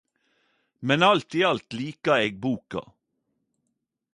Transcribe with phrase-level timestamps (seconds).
[0.91, 2.83] Men alt i alt lika eg boka.